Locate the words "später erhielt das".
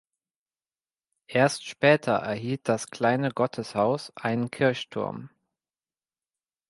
1.63-2.87